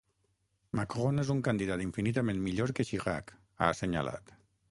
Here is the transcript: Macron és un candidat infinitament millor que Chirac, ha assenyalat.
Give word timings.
Macron 0.79 1.23
és 1.23 1.29
un 1.33 1.43
candidat 1.47 1.83
infinitament 1.85 2.41
millor 2.47 2.73
que 2.79 2.87
Chirac, 2.89 3.31
ha 3.59 3.71
assenyalat. 3.75 4.35